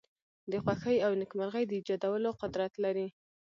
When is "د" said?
0.51-0.53, 1.67-1.71